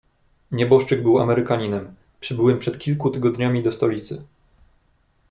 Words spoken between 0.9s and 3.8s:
był Amerykaninem, przybyłym przed kilku tygodniami do